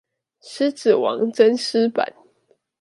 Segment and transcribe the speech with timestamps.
[0.41, 2.11] 獅子王真獅版